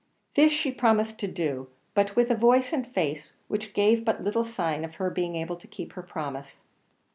[0.33, 4.43] This she promised to do, but with a voice and face which gave but little
[4.43, 6.55] sign of her being able to keep her promise.